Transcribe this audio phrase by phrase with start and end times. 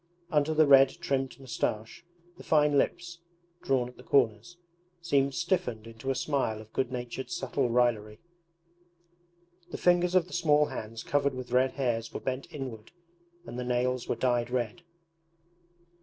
[0.31, 2.03] Under the red trimmed moustache
[2.35, 3.19] the fine lips,
[3.61, 4.57] drawn at the corners,
[4.99, 8.17] seemed stiffened into a smile of good natured subtle raillery.
[9.69, 12.91] The fingers of the small hands covered with red hairs were bent inward,
[13.45, 14.81] and the nails were dyed red.